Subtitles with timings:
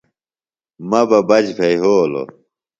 [0.89, 2.27] مہ بہ بچ بھےۡ یھولوۡ